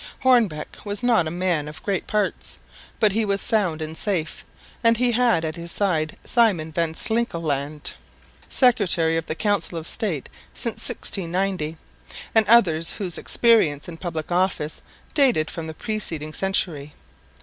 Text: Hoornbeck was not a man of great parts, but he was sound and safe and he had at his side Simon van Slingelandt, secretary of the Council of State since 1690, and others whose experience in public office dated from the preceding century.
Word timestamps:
Hoornbeck 0.23 0.79
was 0.83 1.03
not 1.03 1.27
a 1.27 1.29
man 1.29 1.67
of 1.67 1.83
great 1.83 2.07
parts, 2.07 2.57
but 2.99 3.11
he 3.11 3.23
was 3.23 3.39
sound 3.39 3.83
and 3.83 3.95
safe 3.95 4.43
and 4.83 4.97
he 4.97 5.11
had 5.11 5.45
at 5.45 5.57
his 5.57 5.71
side 5.71 6.17
Simon 6.25 6.71
van 6.71 6.95
Slingelandt, 6.95 7.93
secretary 8.49 9.15
of 9.15 9.27
the 9.27 9.35
Council 9.35 9.77
of 9.77 9.85
State 9.85 10.27
since 10.55 10.89
1690, 10.89 11.77
and 12.33 12.47
others 12.47 12.93
whose 12.93 13.19
experience 13.19 13.87
in 13.87 13.95
public 13.97 14.31
office 14.31 14.81
dated 15.13 15.51
from 15.51 15.67
the 15.67 15.75
preceding 15.75 16.33
century. 16.33 16.95